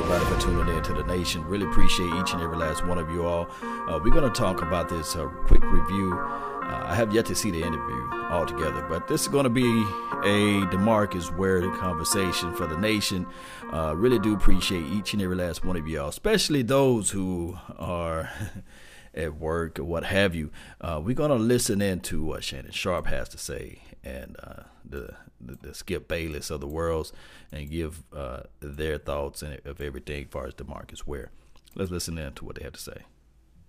[0.00, 1.44] everybody for tuning in to the nation.
[1.44, 3.50] Really appreciate each and every last one of you all.
[3.62, 6.18] Uh, we're going to talk about this uh, quick review.
[6.18, 9.60] Uh, I have yet to see the interview altogether, but this is going to be
[9.60, 13.26] a Demarcus Ware conversation for the nation.
[13.74, 18.30] Uh, really do appreciate each and every last one of y'all, especially those who are.
[19.12, 20.52] at work or what have you.
[20.80, 24.62] Uh, we're going to listen in to what Shannon Sharpe has to say and uh,
[24.88, 27.12] the, the, the Skip Bayless of the worlds
[27.52, 31.30] and give uh, their thoughts and of everything as far as Demarcus Ware.
[31.74, 33.02] Let's listen in to what they have to say.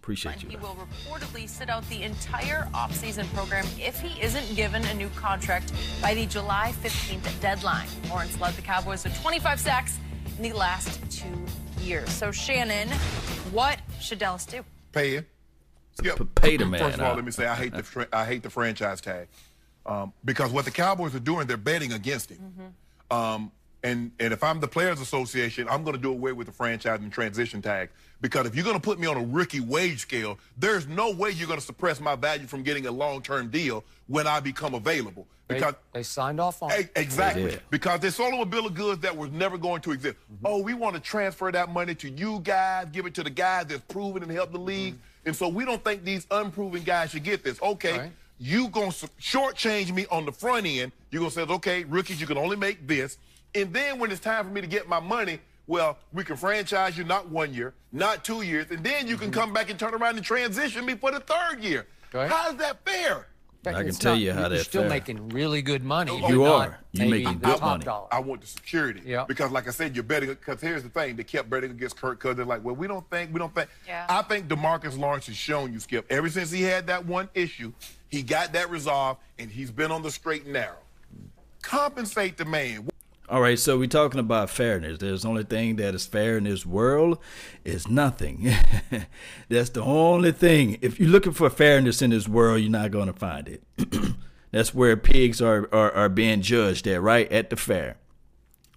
[0.02, 0.49] Appreciate you.
[0.49, 5.10] He will reportedly sit out the entire offseason program if he isn't given a new
[5.10, 7.88] contract by the July 15th deadline.
[8.10, 9.99] Lawrence led the Cowboys with 25 sacks
[10.38, 11.27] in the last two
[11.84, 12.10] years.
[12.10, 12.90] So, Shannon,
[13.52, 14.63] what should Dallas do?
[14.91, 15.26] Pay him.
[15.94, 16.34] Skip.
[16.34, 16.80] Pay the man.
[16.80, 19.27] First of all, let me say I hate the I hate the franchise tag
[19.85, 22.38] um, because what the Cowboys are doing, they're betting against him.
[22.38, 23.17] Mm-hmm.
[23.17, 23.52] Um,
[23.84, 26.99] and and if I'm the Players Association, I'm going to do away with the franchise
[26.99, 27.90] and transition tag
[28.21, 31.32] because if you're going to put me on a rookie wage scale, there's no way
[31.32, 35.26] you're going to suppress my value from getting a long-term deal when I become available.
[35.48, 36.91] Because they, they signed off on it.
[36.95, 37.57] Exactly.
[37.71, 40.16] Because they sold them a bill of goods that was never going to exist.
[40.32, 40.45] Mm-hmm.
[40.45, 43.66] Oh, we want to transfer that money to you guys, give it to the guys
[43.66, 44.93] that's proven and helped the league.
[44.93, 45.27] Mm-hmm.
[45.27, 47.62] And so we don't think these unproven guys should get this.
[47.62, 47.98] Okay.
[47.98, 48.12] Right
[48.42, 50.92] you gonna shortchange me on the front end.
[51.12, 53.20] You're gonna say, okay, rookies, you can only make this.
[53.54, 56.98] And then when it's time for me to get my money, well, we can franchise
[56.98, 59.40] you not one year, not two years, and then you can mm-hmm.
[59.40, 61.86] come back and turn around and transition me for the third year.
[62.12, 63.28] How's that fair?
[63.65, 64.90] I can tell not, you how that's still fair.
[64.90, 66.12] making really good money.
[66.12, 66.79] Oh, you are.
[66.94, 67.84] You're making good money.
[67.84, 68.07] Dollar.
[68.12, 69.01] I want the security.
[69.06, 69.25] Yeah.
[69.28, 70.29] Because, like I said, you're betting.
[70.29, 73.07] Because here's the thing: they kept betting against Kirk because they're like, well, we don't
[73.09, 73.69] think, we don't think.
[73.85, 74.06] Yeah.
[74.09, 76.06] I think Demarcus Lawrence has shown you, Skip.
[76.09, 77.72] Ever since he had that one issue,
[78.09, 80.78] he got that resolved, and he's been on the straight and narrow.
[81.62, 82.89] Compensate the man.
[83.31, 84.97] All right, so we're talking about fairness.
[84.97, 87.18] There's the only thing that is fair in this world
[87.63, 88.53] is nothing.
[89.50, 90.78] That's the only thing.
[90.81, 93.63] If you're looking for fairness in this world, you're not going to find it.
[94.51, 97.31] That's where pigs are, are, are being judged at, right?
[97.31, 97.95] At the fair.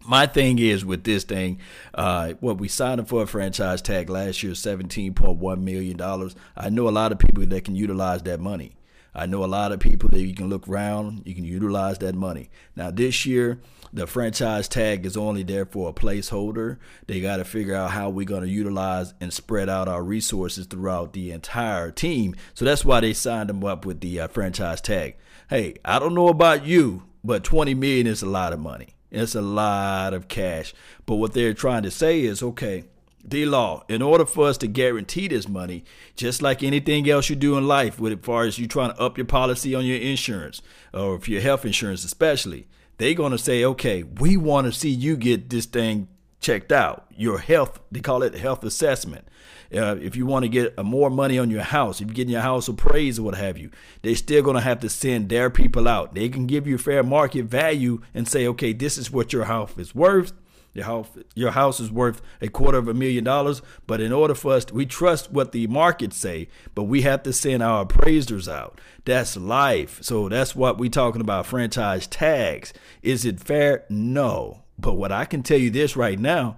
[0.07, 1.59] My thing is with this thing,
[1.93, 6.31] uh, what we signed up for a franchise tag last year, $17.1 million.
[6.57, 8.77] I know a lot of people that can utilize that money.
[9.15, 12.15] I know a lot of people that you can look around, you can utilize that
[12.15, 12.51] money.
[12.75, 13.61] Now, this year,
[13.93, 16.79] the franchise tag is only there for a placeholder.
[17.07, 20.67] They got to figure out how we're going to utilize and spread out our resources
[20.67, 22.35] throughout the entire team.
[22.55, 25.17] So that's why they signed them up with the uh, franchise tag.
[25.49, 28.97] Hey, I don't know about you, but 20 million is a lot of money.
[29.13, 30.75] It's a lot of cash.
[31.07, 32.85] But what they're trying to say is, okay,
[33.27, 35.85] D Law, in order for us to guarantee this money,
[36.17, 39.01] just like anything else you do in life, with as far as you trying to
[39.01, 40.61] up your policy on your insurance
[40.93, 42.67] or if your health insurance especially,
[42.99, 46.09] they're gonna say, okay, we want to see you get this thing
[46.41, 47.07] checked out.
[47.17, 49.27] Your health, they call it health assessment.
[49.75, 52.33] Uh, if you want to get uh, more money on your house, if you're getting
[52.33, 53.71] your house appraised or what have you,
[54.03, 56.15] they're still going to have to send their people out.
[56.15, 59.77] They can give you fair market value and say, okay, this is what your house
[59.79, 60.33] is worth.
[60.75, 64.35] Your house, your house is worth a quarter of a million dollars, but in order
[64.35, 67.83] for us, to, we trust what the markets say, but we have to send our
[67.83, 68.81] appraisers out.
[69.05, 70.03] That's life.
[70.03, 72.73] So that's what we're talking about franchise tags.
[73.03, 73.85] Is it fair?
[73.89, 74.65] No.
[74.77, 76.57] But what I can tell you this right now,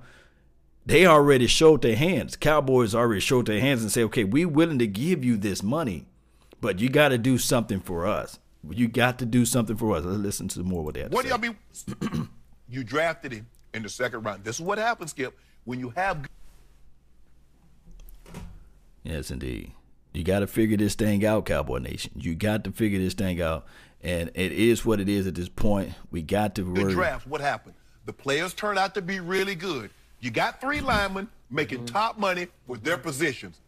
[0.86, 2.36] they already showed their hands.
[2.36, 6.06] Cowboys already showed their hands and say, okay, we're willing to give you this money,
[6.62, 8.38] but you got to do something for us.
[8.70, 10.06] You got to do something for us.
[10.06, 11.56] Let's listen to more what they have What do y'all mean?
[12.68, 14.42] you drafted him in the second round.
[14.42, 16.26] This is what happens, Skip, when you have.
[19.04, 19.72] Yes, indeed.
[20.12, 22.12] You got to figure this thing out, Cowboy Nation.
[22.16, 23.66] You got to figure this thing out,
[24.02, 25.92] and it is what it is at this point.
[26.10, 26.64] We got to.
[26.74, 27.26] The draft.
[27.26, 27.74] What happened?
[28.06, 29.90] The players turned out to be really good.
[30.20, 31.94] You got three linemen making mm-hmm.
[31.94, 33.60] top money with their positions,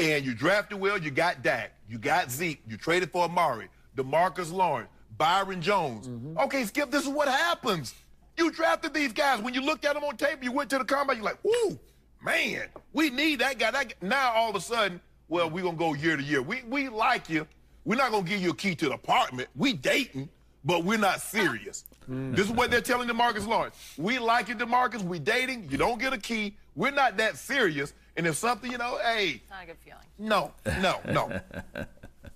[0.00, 0.98] and you drafted well.
[0.98, 1.72] You got Dak.
[1.88, 2.60] You got Zeke.
[2.68, 6.08] You traded for Amari, Demarcus Lawrence, Byron Jones.
[6.08, 6.38] Mm-hmm.
[6.38, 6.90] Okay, Skip.
[6.90, 7.94] This is what happens.
[8.42, 9.40] You drafted these guys.
[9.40, 11.78] When you looked at them on tape, you went to the combine, you're like, "Ooh,
[12.20, 13.70] man, we need that guy.
[13.70, 13.94] That guy.
[14.00, 16.42] Now all of a sudden, well, we're gonna go year to year.
[16.42, 17.46] We we like you.
[17.84, 19.48] We're not gonna give you a key to the apartment.
[19.54, 20.28] We dating,
[20.64, 21.84] but we're not serious.
[22.10, 22.34] Mm.
[22.34, 23.76] This is what they're telling Demarcus Lawrence.
[23.96, 25.02] We like you, Demarcus.
[25.02, 25.68] We dating.
[25.70, 26.56] You don't get a key.
[26.74, 27.94] We're not that serious.
[28.16, 30.02] And if something, you know, hey, it's not a good feeling.
[30.18, 31.40] No, no, no.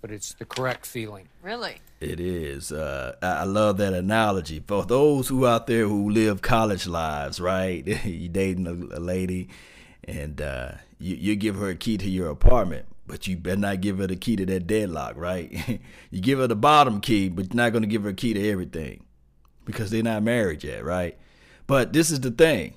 [0.06, 1.26] but it's the correct feeling.
[1.42, 1.80] Really?
[2.00, 2.70] It is.
[2.70, 4.62] Uh, I love that analogy.
[4.64, 7.84] For those who out there who live college lives, right?
[8.04, 9.48] you dating a, a lady,
[10.04, 13.80] and uh, you, you give her a key to your apartment, but you better not
[13.80, 15.80] give her the key to that deadlock, right?
[16.12, 18.32] you give her the bottom key, but you're not going to give her a key
[18.32, 19.02] to everything
[19.64, 21.18] because they're not married yet, right?
[21.66, 22.74] But this is the thing.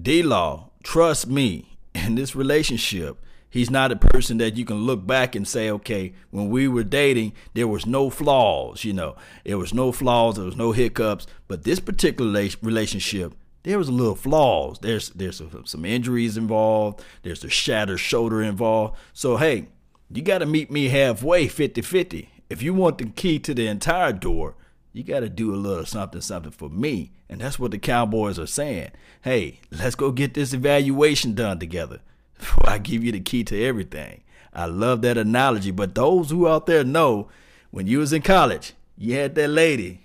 [0.00, 3.18] D Law, trust me, in this relationship,
[3.50, 6.84] he's not a person that you can look back and say, okay, when we were
[6.84, 11.26] dating, there was no flaws, you know, there was no flaws, there was no hiccups.
[11.48, 14.78] But this particular relationship, there was a little flaws.
[14.80, 17.04] There's there's some, injuries involved.
[17.22, 18.96] There's a shattered shoulder involved.
[19.12, 19.68] So hey,
[20.10, 22.28] you got to meet me halfway, 50-50.
[22.48, 24.56] If you want the key to the entire door,
[24.92, 27.12] you got to do a little something something for me.
[27.28, 28.90] And that's what the Cowboys are saying.
[29.20, 32.00] Hey, let's go get this evaluation done together
[32.40, 34.22] before I give you the key to everything.
[34.52, 37.28] I love that analogy, but those who out there know
[37.70, 40.00] when you was in college, you had that lady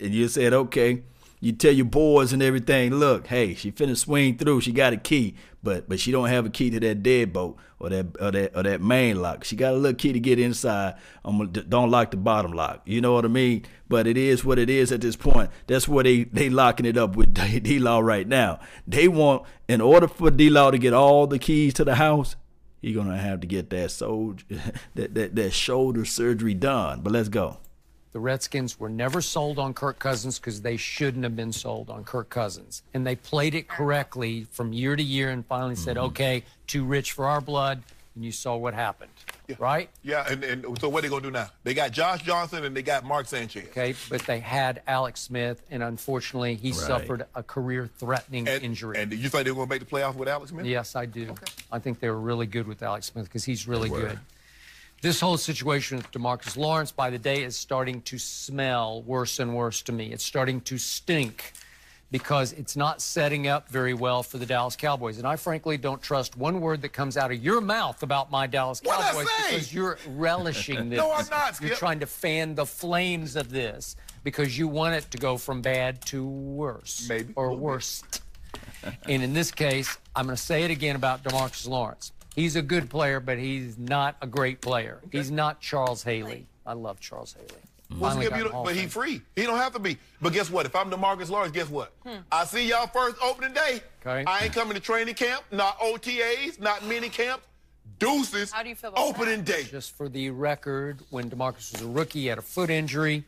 [0.00, 1.02] and you said, "Okay,
[1.40, 4.62] you tell your boys and everything, look, hey, she finna swing through.
[4.62, 7.88] She got a key, but but she don't have a key to that deadbolt or
[7.88, 9.44] that or that or that main lock.
[9.44, 10.94] She got a little key to get inside.
[11.24, 12.82] Um, don't lock the bottom lock.
[12.84, 13.64] You know what I mean?
[13.88, 15.50] But it is what it is at this point.
[15.66, 18.60] That's where they they locking it up with D Law right now.
[18.86, 22.36] They want in order for D Law to get all the keys to the house,
[22.80, 24.36] you're gonna have to get that soul
[24.94, 27.00] that, that that shoulder surgery done.
[27.00, 27.58] But let's go.
[28.14, 32.04] The Redskins were never sold on Kirk Cousins because they shouldn't have been sold on
[32.04, 32.84] Kirk Cousins.
[32.94, 36.06] And they played it correctly from year to year and finally said, mm-hmm.
[36.06, 37.82] okay, too rich for our blood.
[38.14, 39.10] And you saw what happened,
[39.48, 39.56] yeah.
[39.58, 39.90] right?
[40.04, 41.48] Yeah, and, and so what are they going to do now?
[41.64, 43.64] They got Josh Johnson and they got Mark Sanchez.
[43.70, 46.78] Okay, but they had Alex Smith, and unfortunately, he right.
[46.78, 48.96] suffered a career threatening injury.
[48.96, 50.66] And you think they were going to make the playoffs with Alex Smith?
[50.66, 51.30] Yes, I do.
[51.30, 51.46] Okay.
[51.72, 54.20] I think they were really good with Alex Smith because he's really good.
[55.04, 59.54] This whole situation with Demarcus Lawrence by the day is starting to smell worse and
[59.54, 60.14] worse to me.
[60.14, 61.52] It's starting to stink
[62.10, 65.18] because it's not setting up very well for the Dallas Cowboys.
[65.18, 68.46] And I frankly don't trust one word that comes out of your mouth about my
[68.46, 70.96] Dallas Cowboys because you're relishing this.
[70.96, 71.60] no, I'm not.
[71.60, 75.60] You're trying to fan the flames of this because you want it to go from
[75.60, 77.06] bad to worse.
[77.10, 77.34] Maybe.
[77.36, 78.02] Or worse.
[79.06, 82.12] and in this case, I'm going to say it again about Demarcus Lawrence.
[82.34, 85.00] He's a good player, but he's not a great player.
[85.06, 85.18] Okay.
[85.18, 86.46] He's not Charles Haley.
[86.66, 87.60] I love Charles Haley.
[87.92, 88.64] Mm-hmm.
[88.64, 89.20] but he's free.
[89.36, 89.98] He don't have to be.
[90.20, 90.66] But guess what?
[90.66, 91.92] If I'm Demarcus Lawrence, guess what?
[92.04, 92.16] Hmm.
[92.32, 93.82] I see y'all first opening day.
[94.04, 94.24] Okay.
[94.26, 97.42] I ain't coming to training camp, not OTAs, not mini camp.
[97.98, 98.50] Deuces.
[98.50, 99.46] How do you feel about opening that?
[99.46, 99.62] day?
[99.64, 103.24] Just for the record, when Demarcus was a rookie, he had a foot injury.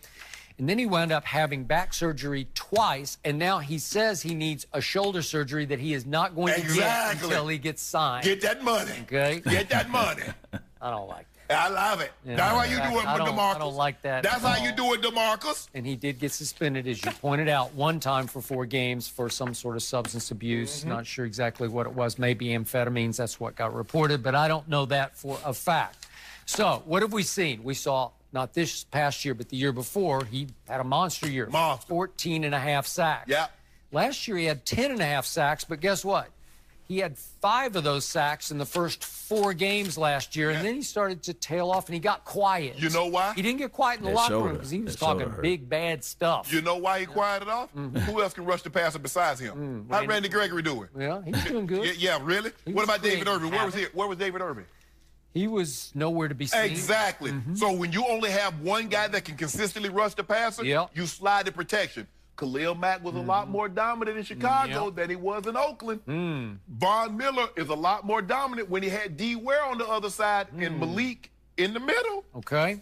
[0.58, 4.66] And then he wound up having back surgery twice, and now he says he needs
[4.72, 6.74] a shoulder surgery that he is not going exactly.
[6.74, 8.24] to get until he gets signed.
[8.24, 8.92] Get that money.
[9.02, 9.42] Okay.
[9.44, 10.22] Get that money.
[10.80, 11.58] I don't like that.
[11.58, 12.10] I love it.
[12.24, 13.54] Yeah, That's how you do it with DeMarcus.
[13.54, 14.22] I don't like that.
[14.22, 15.68] That's how you do it, DeMarcus.
[15.74, 19.28] And he did get suspended, as you pointed out, one time for four games for
[19.28, 20.80] some sort of substance abuse.
[20.80, 20.88] Mm-hmm.
[20.88, 22.18] Not sure exactly what it was.
[22.18, 23.16] Maybe amphetamines.
[23.16, 26.06] That's what got reported, but I don't know that for a fact.
[26.46, 27.62] So, what have we seen?
[27.64, 31.46] We saw not this past year, but the year before, he had a monster year.
[31.46, 31.88] Monster.
[31.88, 33.28] 14 and a half sacks.
[33.28, 33.46] Yeah.
[33.92, 36.28] Last year, he had 10 and a half sacks, but guess what?
[36.88, 40.58] He had five of those sacks in the first four games last year, yeah.
[40.58, 42.78] and then he started to tail off and he got quiet.
[42.78, 43.32] You know why?
[43.34, 45.68] He didn't get quiet in the that locker room because he was that talking big,
[45.68, 46.52] bad stuff.
[46.52, 47.74] You know why he quieted off?
[47.74, 47.96] Mm-hmm.
[47.98, 49.86] Who else can rush the passer besides him?
[49.88, 50.88] Mm, How Randy, Randy Gregory doing?
[50.96, 51.84] Yeah, he's doing good.
[51.86, 52.52] yeah, yeah, really?
[52.64, 53.50] He what about David Irving?
[53.50, 53.86] Where was he?
[53.92, 54.66] Where was David Irving?
[55.36, 56.62] He was nowhere to be seen.
[56.62, 57.30] Exactly.
[57.30, 57.56] Mm-hmm.
[57.56, 60.88] So when you only have one guy that can consistently rush the passer, yep.
[60.94, 62.06] you slide the protection.
[62.38, 63.24] Khalil Mack was mm-hmm.
[63.24, 63.52] a lot mm-hmm.
[63.52, 64.94] more dominant in Chicago yep.
[64.94, 66.00] than he was in Oakland.
[66.06, 66.56] Mm.
[66.68, 70.08] Von Miller is a lot more dominant when he had D Ware on the other
[70.08, 70.66] side mm.
[70.66, 72.24] and Malik in the middle.
[72.36, 72.80] Okay.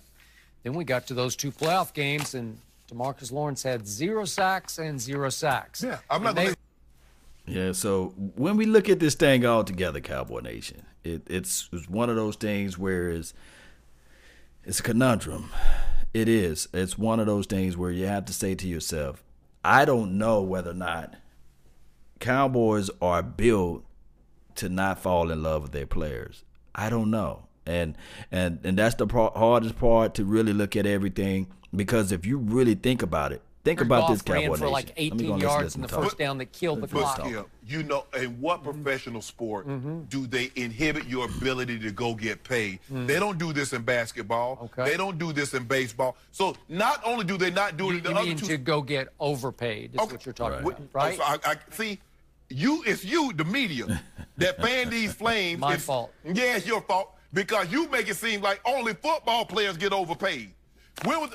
[0.62, 2.58] Then we got to those two playoff games, and
[2.88, 5.82] Demarcus Lawrence had zero sacks and zero sacks.
[5.82, 6.56] Yeah, I'm not going to.
[7.46, 11.88] Yeah, so when we look at this thing all together, Cowboy Nation, it, it's, it's
[11.88, 13.34] one of those things where it's,
[14.64, 15.50] it's a conundrum.
[16.12, 16.68] It is.
[16.72, 19.22] It's one of those things where you have to say to yourself,
[19.64, 21.16] I don't know whether or not
[22.20, 23.84] Cowboys are built
[24.56, 26.44] to not fall in love with their players.
[26.74, 27.46] I don't know.
[27.66, 27.96] And
[28.30, 32.74] and and that's the hardest part to really look at everything because if you really
[32.74, 34.72] think about it, Think about this Cowboy ran for Nation.
[34.72, 37.26] like 18 yards in the first down that killed the clock.
[37.66, 38.82] you know, in what mm-hmm.
[38.82, 40.02] professional sport mm-hmm.
[40.02, 42.80] do they inhibit your ability to go get paid?
[42.92, 43.06] Mm-hmm.
[43.06, 44.58] They don't do this in basketball.
[44.64, 44.90] Okay.
[44.90, 46.16] They don't do this in baseball.
[46.30, 48.46] So not only do they not do you, it in the you other mean two,
[48.48, 50.12] to go get overpaid is okay.
[50.12, 50.78] what you're talking right.
[50.78, 51.18] about, right?
[51.18, 51.98] Oh, so I, I, see,
[52.50, 54.02] you it's you, the media,
[54.36, 55.60] that fan these flames.
[55.60, 56.12] My it's, fault.
[56.22, 60.52] Yeah, it's your fault because you make it seem like only football players get overpaid.
[61.04, 61.30] When was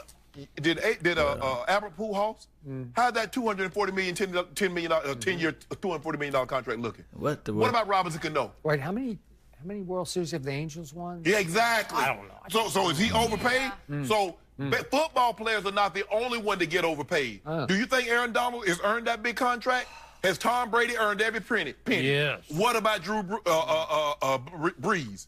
[0.56, 2.48] did did uh, uh, Albert Pujols?
[2.68, 2.92] Mm.
[2.96, 7.06] How's that 240 million, 10, 10 million, uh, 10 year, 240 million dollar contract looking?
[7.14, 7.46] What?
[7.46, 7.62] The, what?
[7.62, 8.52] what about Robinson Cano?
[8.64, 9.18] Wait, how many?
[9.60, 11.22] How many World Series have the Angels won?
[11.26, 12.00] Yeah, exactly.
[12.00, 12.36] I don't know.
[12.50, 13.74] so, so is he overpaid?
[13.92, 14.08] Mm.
[14.08, 14.74] So, mm.
[14.90, 17.42] football players are not the only one to get overpaid.
[17.46, 17.66] Uh.
[17.66, 19.90] Do you think Aaron Donald has earned that big contract?
[20.24, 21.74] Has Tom Brady earned every penny?
[21.74, 22.08] penny?
[22.08, 22.42] Yes.
[22.50, 24.38] What about Drew uh, uh, uh, uh,
[24.82, 25.28] Brees?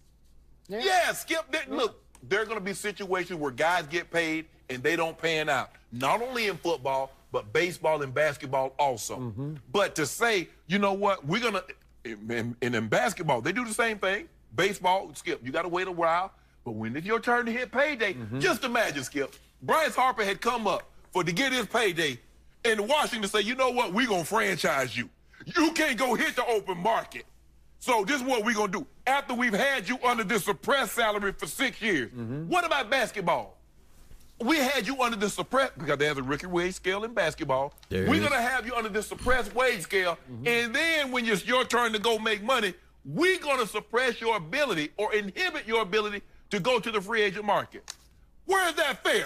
[0.68, 0.82] Yeah.
[0.84, 1.54] yeah, Skip.
[1.70, 5.50] Look, there are going to be situations where guys get paid and they don't pan
[5.50, 5.72] out.
[5.92, 9.18] Not only in football, but baseball and basketball also.
[9.18, 9.56] Mm-hmm.
[9.72, 11.64] But to say, you know what, we're going to,
[12.04, 14.28] and in basketball, they do the same thing.
[14.56, 16.32] Baseball, Skip, you got to wait a while.
[16.64, 18.40] But when it's your turn to hit payday, mm-hmm.
[18.40, 19.34] just imagine, Skip.
[19.62, 22.20] Bryce Harper had come up for to get his payday,
[22.66, 25.10] and Washington say, you know what, we're going to franchise you.
[25.46, 27.26] You can't go hit the open market.
[27.82, 28.88] So this is what we're going to do.
[29.08, 32.48] After we've had you under this suppressed salary for six years, mm-hmm.
[32.48, 33.58] what about basketball?
[34.40, 37.74] We had you under the suppressed, because there's a rookie wage scale in basketball.
[37.90, 40.20] There we're going to have you under the suppressed wage scale.
[40.32, 40.48] Mm-hmm.
[40.48, 44.38] And then when it's your turn to go make money, we're going to suppress your
[44.38, 46.22] ability or inhibit your ability
[46.52, 47.96] to go to the free agent market.
[48.46, 49.26] Where is that fair?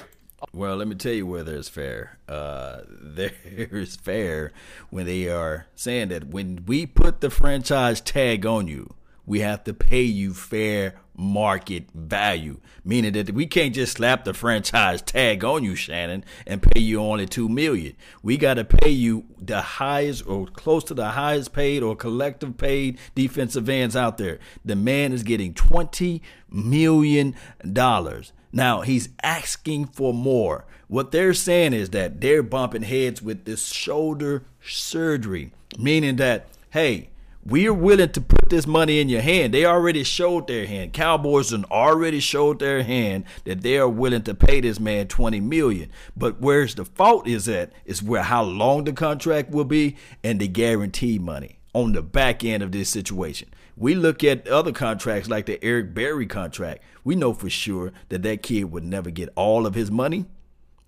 [0.54, 2.18] Well, let me tell you where there's fair.
[2.28, 4.52] Uh, there's fair
[4.90, 8.94] when they are saying that when we put the franchise tag on you,
[9.26, 14.34] we have to pay you fair market value, meaning that we can't just slap the
[14.34, 17.96] franchise tag on you, Shannon, and pay you only two million.
[18.22, 22.58] We got to pay you the highest or close to the highest paid or collective
[22.58, 24.40] paid defensive ends out there.
[24.64, 27.36] The man is getting twenty million
[27.72, 28.32] dollars.
[28.56, 30.66] Now he's asking for more.
[30.88, 37.10] What they're saying is that they're bumping heads with this shoulder surgery, meaning that hey
[37.44, 39.54] we are willing to put this money in your hand.
[39.54, 40.94] They already showed their hand.
[40.94, 45.42] Cowboys have already showed their hand that they are willing to pay this man 20
[45.42, 45.92] million.
[46.16, 50.40] But where's the fault is at is where how long the contract will be and
[50.40, 53.50] the guarantee money on the back end of this situation.
[53.76, 56.82] We look at other contracts like the Eric Berry contract.
[57.04, 60.24] We know for sure that that kid would never get all of his money.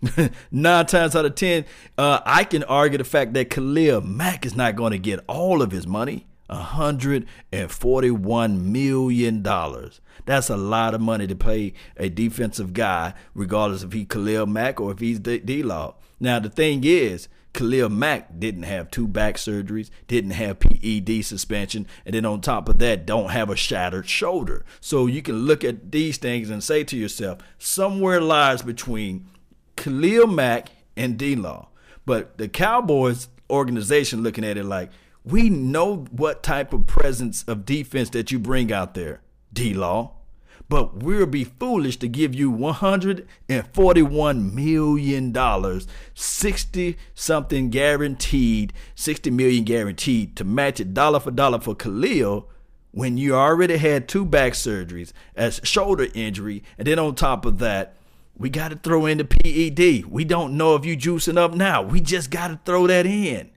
[0.52, 1.66] Nine times out of ten,
[1.98, 5.62] uh, I can argue the fact that Khalil Mack is not going to get all
[5.62, 6.26] of his money.
[6.50, 9.44] $141 million.
[10.26, 14.80] That's a lot of money to pay a defensive guy, regardless if he Khalil Mack
[14.80, 15.96] or if he's D Law.
[16.22, 17.28] Now, the thing is,
[17.58, 22.70] Khalil Mack didn't have two back surgeries, didn't have PED suspension, and then on top
[22.70, 24.64] of that, don't have a shattered shoulder.
[24.80, 29.26] So you can look at these things and say to yourself, somewhere lies between
[29.76, 31.70] Khalil Mack and D Law.
[32.06, 34.92] But the Cowboys organization looking at it like,
[35.26, 39.22] we know what type of presence of defense that you bring out there,
[39.52, 40.17] D Law.
[40.70, 45.82] But we'll be foolish to give you $141 million,
[46.14, 52.50] 60 something guaranteed, 60 million guaranteed to match it dollar for dollar for Khalil
[52.92, 57.60] when you already had two back surgeries, as shoulder injury, and then on top of
[57.60, 57.96] that,
[58.36, 60.06] we got to throw in the PED.
[60.06, 61.82] We don't know if you juicing up now.
[61.82, 63.52] We just got to throw that in.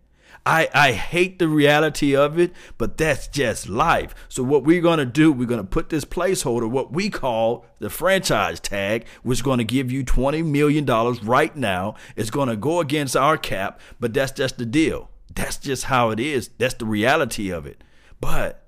[0.50, 4.16] I, I hate the reality of it, but that's just life.
[4.28, 7.64] So what we're going to do, we're going to put this placeholder, what we call
[7.78, 10.84] the franchise tag, which is going to give you $20 million
[11.24, 11.94] right now.
[12.16, 15.08] It's going to go against our cap, but that's just the deal.
[15.32, 16.50] That's just how it is.
[16.58, 17.84] That's the reality of it.
[18.20, 18.66] But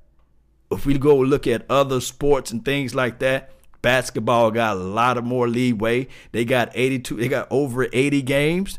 [0.70, 3.50] if we go look at other sports and things like that,
[3.82, 6.06] basketball got a lot of more leeway.
[6.30, 8.78] They got 82, they got over 80 games.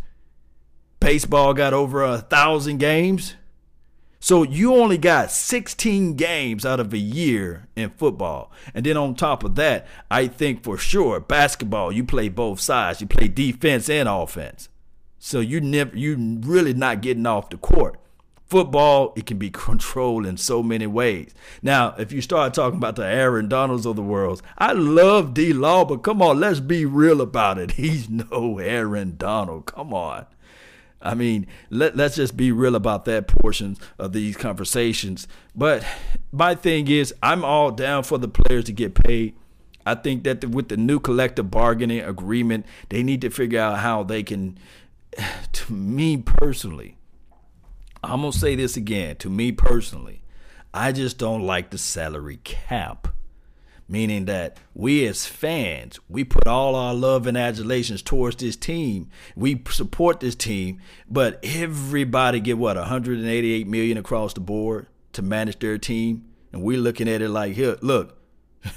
[1.03, 3.35] Baseball got over a thousand games.
[4.21, 8.53] So you only got 16 games out of a year in football.
[8.73, 13.01] And then on top of that, I think for sure basketball, you play both sides.
[13.01, 14.69] You play defense and offense.
[15.19, 17.99] So you never you really not getting off the court.
[18.45, 21.33] Football, it can be controlled in so many ways.
[21.61, 25.51] Now, if you start talking about the Aaron Donalds of the world, I love D
[25.51, 27.71] Law, but come on, let's be real about it.
[27.83, 29.65] He's no Aaron Donald.
[29.65, 30.27] Come on.
[31.03, 35.27] I mean, let, let's just be real about that portion of these conversations.
[35.53, 35.85] But
[36.31, 39.35] my thing is, I'm all down for the players to get paid.
[39.85, 43.79] I think that the, with the new collective bargaining agreement, they need to figure out
[43.79, 44.57] how they can,
[45.51, 46.97] to me personally,
[48.01, 49.17] I'm going to say this again.
[49.17, 50.23] To me personally,
[50.73, 53.12] I just don't like the salary cap
[53.87, 59.09] meaning that we as fans, we put all our love and adulations towards this team.
[59.35, 65.59] We support this team, but everybody get what 188 million across the board to manage
[65.59, 68.17] their team, and we're looking at it like, here, look,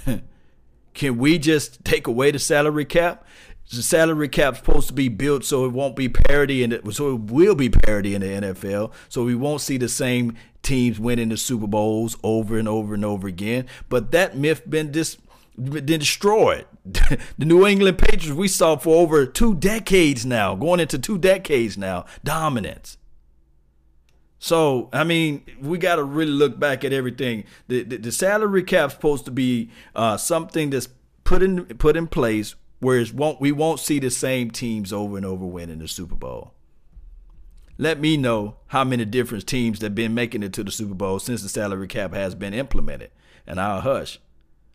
[0.94, 3.26] can we just take away the salary cap?
[3.70, 7.20] The salary cap's supposed to be built so it won't be parity and so it
[7.22, 8.92] will be parity in the NFL.
[9.08, 13.04] So we won't see the same teams winning the Super Bowls over and over and
[13.04, 13.66] over again.
[13.88, 15.16] But that myth been dis
[15.56, 16.66] been destroyed.
[16.84, 21.76] the New England Patriots we saw for over two decades now, going into two decades
[21.76, 22.98] now, dominance.
[24.38, 27.44] So I mean, we got to really look back at everything.
[27.66, 30.88] The, the, the salary cap's supposed to be uh, something that's
[31.24, 35.16] put in put in place where it won't we won't see the same teams over
[35.16, 36.52] and over winning the Super Bowl.
[37.78, 40.94] Let me know how many different teams that have been making it to the Super
[40.94, 43.10] Bowl since the salary cap has been implemented,
[43.46, 44.18] and I'll hush.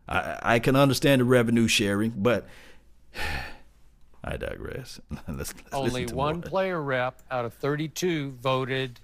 [0.07, 2.47] I, I can understand the revenue sharing, but
[4.23, 4.99] I digress.
[5.27, 6.43] let's, let's Only one more.
[6.43, 8.99] player rep out of 32 voted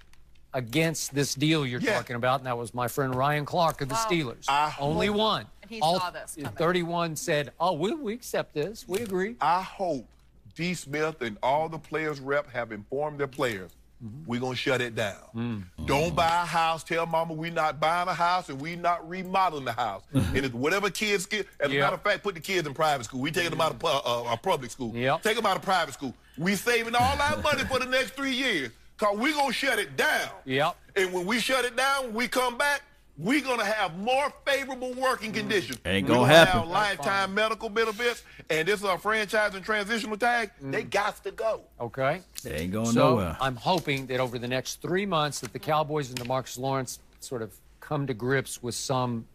[0.54, 1.94] against this deal you're Yeah.
[1.94, 4.44] talking about, and that was my friend Ryan Clark of the Steelers.
[4.48, 5.46] I Only hope- one.
[5.68, 6.52] And he All saw this coming.
[6.52, 8.86] 31 said, "Oh, we, we accept this.
[8.88, 10.06] We agree." I hope
[10.54, 10.74] D.
[10.74, 13.70] Smith and all the players rep have informed their players.
[14.04, 14.30] Mm-hmm.
[14.30, 15.16] We're gonna shut it down.
[15.34, 15.86] Mm.
[15.86, 16.84] Don't buy a house.
[16.84, 20.02] Tell mama we're not buying a house and we're not remodeling the house.
[20.12, 21.78] and if whatever kids get, as Yep.
[21.78, 23.20] a matter of fact, put the kids in private school.
[23.20, 24.94] We taking them out of uh, uh, public school.
[24.94, 25.22] Yep.
[25.22, 26.14] Take them out of private school.
[26.36, 28.70] We saving all our money for the next three years.
[28.98, 30.30] Cause we gonna shut it down.
[30.44, 30.76] Yep.
[30.96, 32.82] And when we shut it down, when we come back,
[33.18, 35.38] we're gonna have more favorable working mm.
[35.38, 35.78] conditions.
[35.84, 36.60] Ain't gonna gonna happen.
[36.60, 40.50] Have lifetime medical benefits, and this is a franchise and transitional tag.
[40.62, 40.72] Mm.
[40.72, 41.62] They got to go.
[41.80, 42.22] Okay.
[42.44, 42.94] They ain't going nowhere.
[42.94, 43.36] So nowhere.
[43.40, 47.42] I'm hoping that over the next three months that the Cowboys and DeMarcus Lawrence sort
[47.42, 49.26] of come to grips with some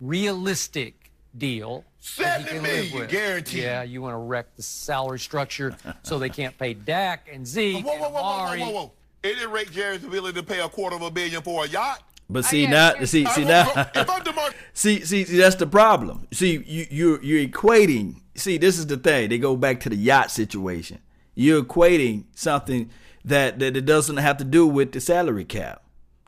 [0.00, 1.84] realistic deal
[2.16, 3.10] that he can live with.
[3.10, 3.62] guaranteed.
[3.62, 7.84] Yeah, you want to wreck the salary structure so they can't pay Dak and Zeke
[7.84, 8.92] Whoa, whoa, and whoa, whoa, whoa, whoa, whoa!
[9.22, 12.02] It didn't rate Jerry's ability to pay a quarter of a billion for a yacht.
[12.28, 15.66] But see now, see, see now, go- if I'm DeMar- see, see, see, that's the
[15.66, 16.26] problem.
[16.32, 18.16] See, you, you, you're equating.
[18.34, 19.28] See, this is the thing.
[19.28, 20.98] They go back to the yacht situation.
[21.34, 22.90] You're equating something
[23.24, 25.82] that that it doesn't have to do with the salary cap.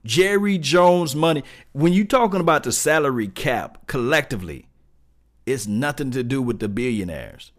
[0.05, 1.43] Jerry Jones money.
[1.73, 4.69] When you're talking about the salary cap collectively,
[5.47, 7.51] it's nothing to do with the billionaires.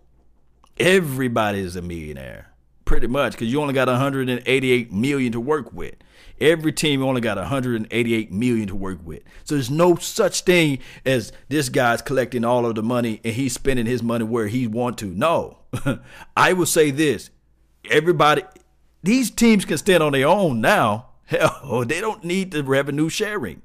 [0.79, 2.53] Everybody is a millionaire,
[2.85, 5.95] pretty much, because you only got 188 million to work with.
[6.41, 9.23] Every team only got 188 million to work with.
[9.43, 13.53] So there's no such thing as this guy's collecting all of the money and he's
[13.53, 15.07] spending his money where he want to.
[15.07, 15.59] No,
[16.37, 17.29] I will say this:
[17.89, 18.43] everybody,
[19.03, 21.07] these teams can stand on their own now.
[21.25, 23.61] Hell, they don't need the revenue sharing.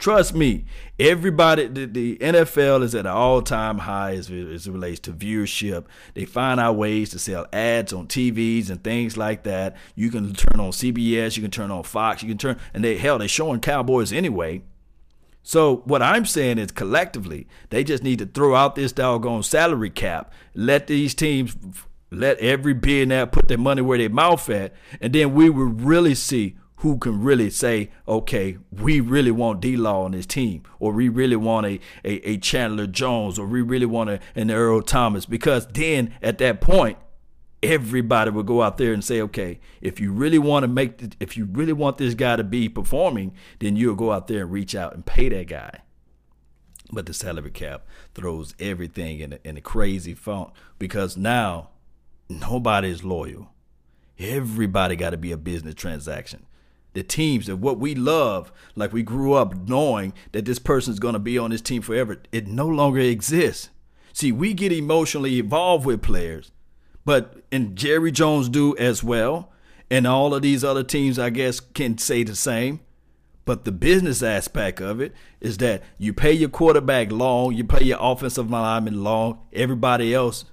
[0.00, 0.64] Trust me,
[0.98, 4.98] everybody, the, the NFL is at an all time high as it, as it relates
[5.00, 5.84] to viewership.
[6.14, 9.76] They find out ways to sell ads on TVs and things like that.
[9.94, 12.96] You can turn on CBS, you can turn on Fox, you can turn, and they,
[12.96, 14.62] hell, they're showing Cowboys anyway.
[15.42, 19.90] So what I'm saying is collectively, they just need to throw out this doggone salary
[19.90, 20.32] cap.
[20.54, 21.54] Let these teams,
[22.10, 26.14] let every billionaire put their money where their mouth at, and then we will really
[26.14, 30.92] see who can really say, okay, we really want D Law on this team, or
[30.92, 34.80] we really want a, a, a Chandler Jones, or we really want a, an Earl
[34.80, 35.26] Thomas.
[35.26, 36.96] Because then at that point,
[37.62, 41.12] everybody will go out there and say, okay, if you really want to make, the,
[41.20, 44.50] if you really want this guy to be performing, then you'll go out there and
[44.50, 45.82] reach out and pay that guy.
[46.90, 51.70] But the salary cap throws everything in a, in a crazy funk because now
[52.30, 53.52] nobody is loyal.
[54.18, 56.46] Everybody got to be a business transaction.
[56.92, 61.14] The teams that what we love, like we grew up knowing that this person's going
[61.14, 63.70] to be on this team forever, it no longer exists.
[64.12, 66.50] See, we get emotionally involved with players,
[67.04, 69.52] but and Jerry Jones do as well,
[69.90, 72.80] and all of these other teams, I guess, can say the same.
[73.44, 77.84] But the business aspect of it is that you pay your quarterback long, you pay
[77.84, 80.44] your offensive lineman long, everybody else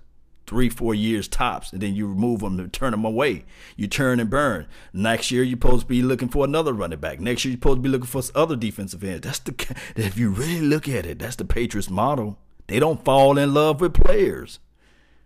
[0.48, 3.46] three, four years tops, and then you remove them and turn them away.
[3.76, 4.66] You turn and burn.
[4.94, 7.20] Next year, you're supposed to be looking for another running back.
[7.20, 9.22] Next year, you're supposed to be looking for other defensive ends.
[9.22, 12.40] That's the if you really look at it, that's the Patriots model.
[12.68, 14.60] They don't fall in love with players.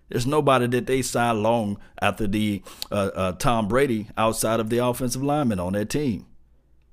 [0.09, 4.79] There's nobody that they sign long after the uh, uh, Tom Brady outside of the
[4.79, 6.25] offensive lineman on that team.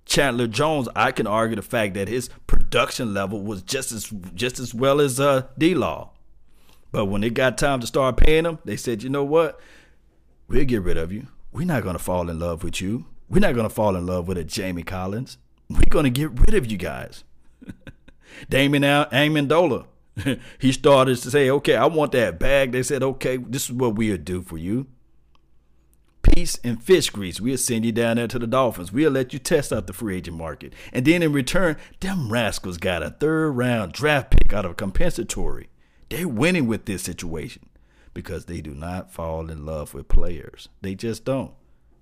[0.04, 4.58] Chandler Jones, I can argue the fact that his production level was just as just
[4.58, 6.12] as well as uh, D Law.
[6.90, 9.60] But when it got time to start paying them, they said, you know what?
[10.48, 11.26] We'll get rid of you.
[11.52, 13.06] We're not going to fall in love with you.
[13.28, 15.36] We're not going to fall in love with a Jamie Collins.
[15.68, 17.24] We're going to get rid of you guys.
[18.48, 19.86] Damon Amendola,
[20.58, 22.72] he started to say, okay, I want that bag.
[22.72, 24.86] They said, okay, this is what we'll do for you.
[26.22, 27.40] Peace and fish grease.
[27.40, 28.92] We'll send you down there to the Dolphins.
[28.92, 30.72] We'll let you test out the free agent market.
[30.92, 35.68] And then in return, them rascals got a third round draft pick out of compensatory.
[36.08, 37.68] They're winning with this situation
[38.14, 40.68] because they do not fall in love with players.
[40.80, 41.52] They just don't.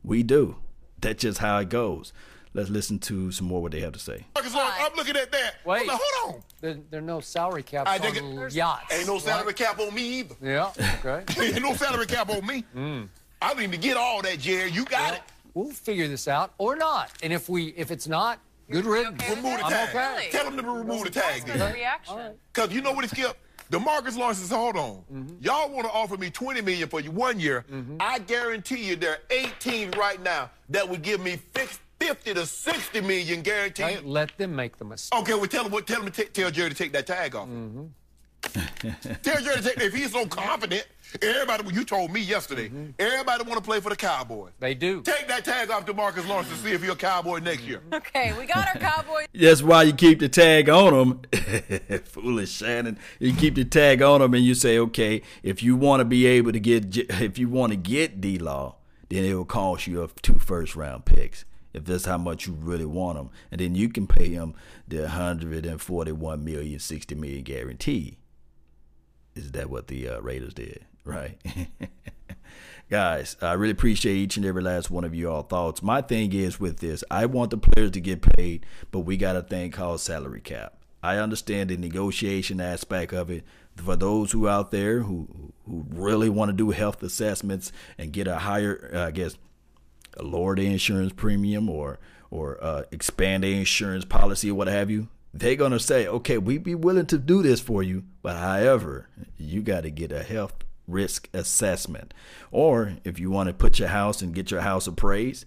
[0.04, 0.56] We do.
[1.00, 2.12] That's just how it goes.
[2.54, 4.24] Let's listen to some more what they have to say.
[4.34, 5.56] I'm looking at that.
[5.66, 5.82] Wait.
[5.82, 6.42] I'm like, hold on.
[6.62, 8.94] There, there are no salary caps I on think it- yachts.
[8.94, 9.22] Ain't no right?
[9.22, 10.34] salary cap on me either.
[10.40, 10.70] Yeah.
[11.04, 11.42] Okay.
[11.54, 12.64] Ain't no salary cap on me.
[12.74, 13.08] Mm.
[13.42, 14.70] I need to get all that, Jerry.
[14.70, 15.20] You got it.
[15.52, 17.10] we'll figure this out or not.
[17.22, 18.38] And if we if it's not,
[18.70, 19.20] good riddance.
[19.22, 19.88] okay Remove the I'm tag.
[19.90, 20.28] okay.
[20.30, 21.42] Tell them to remove the tag.
[21.44, 21.58] That's then.
[21.58, 22.32] the reaction.
[22.54, 23.36] Cause you know what he skipped?
[23.70, 25.02] Demarcus Lawrence says, hold on.
[25.12, 25.34] Mm-hmm.
[25.40, 27.64] Y'all want to offer me 20 million for you one year.
[28.00, 31.38] I guarantee you there are 8 teams right now that would give me
[31.98, 33.84] 50 to 60 million guaranteed.
[33.84, 34.04] Right?
[34.04, 35.18] Let them make the mistake.
[35.20, 37.48] Okay, well tell what tell them to ta- tell Jerry to take that tag off.
[37.48, 37.84] Mm-hmm.
[38.52, 40.86] Tell Jerry to take if he's so confident.
[41.22, 42.90] Everybody, well, you told me yesterday, Mm-hmm.
[42.98, 44.52] everybody want to play for the Cowboys.
[44.58, 45.02] They do.
[45.02, 47.80] Take that tag off Demarcus Lawrence to see if you're a Cowboy next year.
[47.92, 49.26] Okay, we got our Cowboys.
[49.34, 50.92] That's why you keep the tag on
[51.30, 52.00] them.
[52.06, 52.98] Foolish Shannon.
[53.20, 56.26] You keep the tag on them and you say, okay, if you want to be
[56.26, 58.76] able to get, if you want to get D Law,
[59.08, 61.44] then it will cost you two first round picks.
[61.72, 64.54] If that's how much you really want them, and then you can pay him
[64.88, 68.16] the 141 million, 60 million guarantee.
[69.36, 70.84] Is that what the uh, Raiders did?
[71.04, 71.38] Right.
[72.90, 75.82] Guys, I really appreciate each and every last one of you all thoughts.
[75.82, 79.36] My thing is with this, I want the players to get paid, but we got
[79.36, 80.74] a thing called salary cap.
[81.02, 83.44] I understand the negotiation aspect of it.
[83.76, 88.26] For those who out there who who really want to do health assessments and get
[88.26, 89.36] a higher, uh, I guess,
[90.16, 91.98] a lower the insurance premium or
[92.30, 96.64] or uh, expand the insurance policy or what have you, they're gonna say, okay, we'd
[96.64, 100.54] be willing to do this for you, but however, you got to get a health
[100.86, 102.14] risk assessment,
[102.50, 105.44] or if you want to put your house and get your house appraised,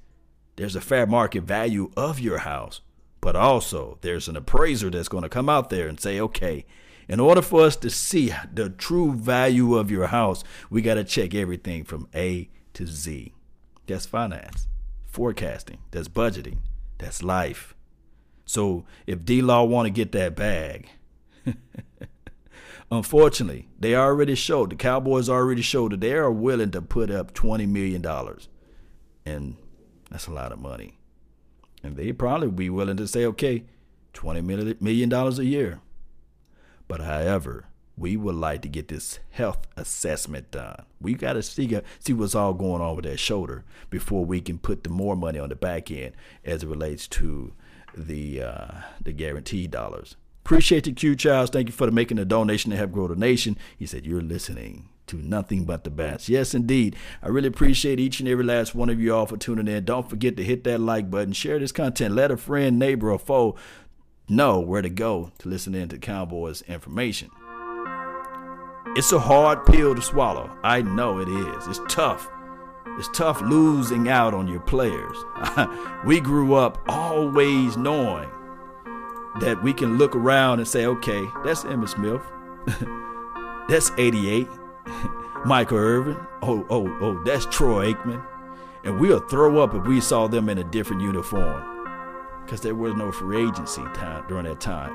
[0.55, 2.81] there's a fair market value of your house,
[3.21, 6.65] but also there's an appraiser that's going to come out there and say, okay.
[7.07, 11.03] In order for us to see the true value of your house, we got to
[11.03, 13.33] check everything from A to Z.
[13.87, 14.67] That's finance,
[15.07, 16.59] forecasting, that's budgeting,
[16.99, 17.73] that's life.
[18.49, 20.89] So if D Law want to get that bag,
[22.91, 27.35] unfortunately, they already showed the Cowboys already showed that they are willing to put up
[27.35, 28.49] twenty million dollars,
[29.23, 29.55] and
[30.09, 30.97] that's a lot of money.
[31.83, 33.65] And they probably be willing to say, okay,
[34.13, 35.79] twenty million dollars a year.
[36.87, 40.85] But however, we would like to get this health assessment done.
[40.99, 44.57] We got to see see what's all going on with that shoulder before we can
[44.57, 47.53] put the more money on the back end as it relates to
[47.95, 48.71] the uh,
[49.01, 50.15] the guaranteed dollars.
[50.45, 51.51] Appreciate you, Q Childs.
[51.51, 53.57] Thank you for the making a donation to help grow the nation.
[53.77, 56.29] He said you're listening to nothing but the best.
[56.29, 56.95] Yes, indeed.
[57.21, 59.85] I really appreciate each and every last one of you all for tuning in.
[59.85, 63.19] Don't forget to hit that like button, share this content, let a friend, neighbor, or
[63.19, 63.55] foe
[64.27, 67.29] know where to go to listen in to Cowboys information.
[68.95, 70.55] It's a hard pill to swallow.
[70.63, 71.67] I know it is.
[71.67, 72.27] It's tough.
[72.99, 75.15] It's tough losing out on your players.
[76.05, 78.29] we grew up always knowing
[79.39, 82.21] that we can look around and say, okay, that's Emmitt Smith.
[83.69, 84.49] that's 88.
[85.45, 86.17] Michael Irvin.
[86.41, 88.21] Oh, oh, oh, that's Troy Aikman.
[88.83, 92.43] And we'll throw up if we saw them in a different uniform.
[92.43, 94.91] Because there was no free agency time during that time.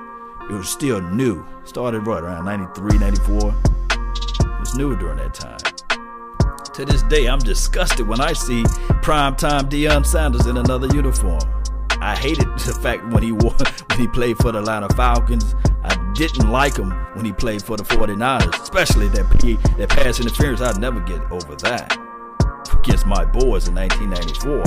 [0.50, 1.42] It was still new.
[1.64, 3.54] Started right around 93, 94?
[3.92, 5.93] It was new during that time.
[6.74, 8.64] To this day, I'm disgusted when I see
[9.00, 11.38] primetime Deion Sanders in another uniform.
[12.00, 13.54] I hated the fact when he wore,
[13.90, 15.54] when he played for the Atlanta Falcons.
[15.84, 20.18] I didn't like him when he played for the 49ers, especially that P, that pass
[20.18, 20.60] interference.
[20.60, 21.96] I'd never get over that
[22.72, 24.64] against my boys in 1994.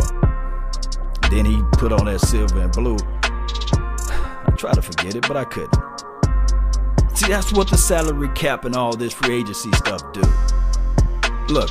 [1.30, 2.96] Then he put on that silver and blue.
[3.24, 5.76] I tried to forget it, but I couldn't.
[7.18, 10.22] See, that's what the salary cap and all this free agency stuff do.
[11.50, 11.70] Look,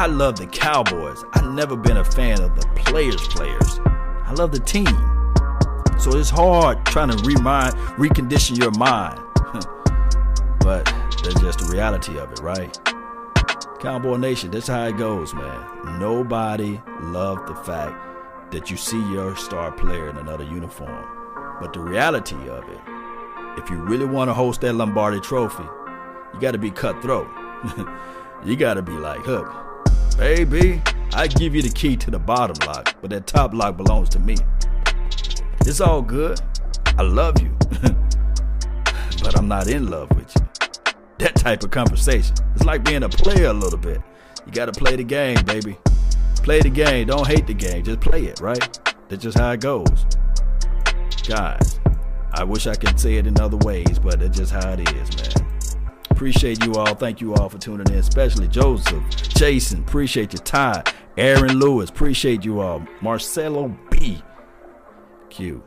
[0.00, 1.26] I love the Cowboys.
[1.34, 3.80] I've never been a fan of the players' players.
[3.84, 4.86] I love the team.
[6.00, 9.20] So it's hard trying to remind, recondition your mind.
[10.60, 10.86] but
[11.22, 12.80] that's just the reality of it, right?
[13.78, 15.98] Cowboy Nation, that's how it goes, man.
[15.98, 21.58] Nobody loved the fact that you see your star player in another uniform.
[21.60, 22.80] But the reality of it,
[23.58, 25.68] if you really want to host that Lombardi trophy,
[26.32, 27.28] you got to be cutthroat.
[28.46, 29.69] you got to be like, look,
[30.16, 34.08] baby, I give you the key to the bottom lock, but that top lock belongs
[34.10, 34.36] to me.
[35.66, 36.40] It's all good.
[36.98, 37.50] I love you,
[39.22, 40.68] but I'm not in love with you.
[41.18, 42.34] That type of conversation.
[42.54, 44.00] It's like being a player a little bit.
[44.46, 45.76] You got to play the game, baby.
[46.36, 47.08] Play the game.
[47.08, 47.84] Don't hate the game.
[47.84, 48.78] Just play it, right?
[49.08, 50.06] That's just how it goes.
[51.26, 51.80] Guys,
[52.32, 55.36] I wish I could say it in other ways, but that's just how it is,
[55.38, 55.49] man.
[56.20, 56.94] Appreciate you all.
[56.94, 59.78] Thank you all for tuning in, especially Joseph, Jason.
[59.78, 60.84] Appreciate your time.
[61.16, 61.88] Aaron Lewis.
[61.88, 62.86] Appreciate you all.
[63.00, 64.22] Marcelo B.
[65.30, 65.64] Q.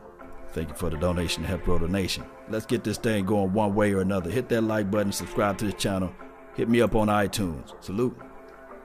[0.49, 2.23] Thank you for the donation to help grow the nation.
[2.49, 4.29] Let's get this thing going one way or another.
[4.29, 6.13] Hit that like button, subscribe to this channel.
[6.53, 7.73] Hit me up on iTunes.
[7.83, 8.15] Salute.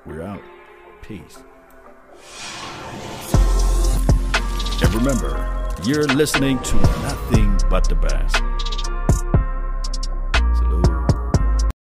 [0.06, 0.42] We're out.
[1.02, 1.36] Peace.
[4.82, 8.77] And remember, you're listening to nothing but the best.